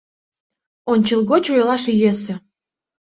[0.91, 2.35] —Ончылгоч ойлаш йӧсӧ.